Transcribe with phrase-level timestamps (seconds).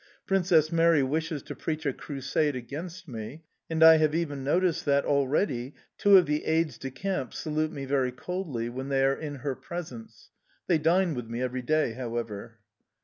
[0.25, 5.05] Princess Mary wishes to preach a crusade against me, and I have even noticed that,
[5.05, 9.35] already, two of the aides de camp salute me very coldly, when they are in
[9.45, 10.31] her presence
[10.65, 12.57] they dine with me every day, however.